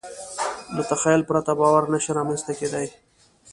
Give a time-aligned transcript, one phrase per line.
[0.75, 2.85] له تخیل پرته باور نهشي رامنځ ته کېدی.